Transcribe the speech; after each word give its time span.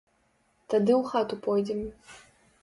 Тады 0.73 0.91
ў 0.99 1.11
хату 1.11 1.39
пойдзем. 1.49 1.85